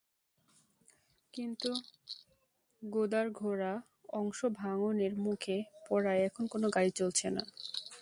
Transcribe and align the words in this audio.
কিন্তু 1.33 1.71
গোদারগোড়া 2.81 3.73
অংশ 4.13 4.39
ভাঙনের 4.53 5.13
মুখে 5.17 5.57
পড়ায় 5.87 6.21
এখন 6.27 6.43
কোনো 6.47 6.67
গাড়ি 6.75 6.91
চলছে 6.91 7.27
না। 7.29 7.43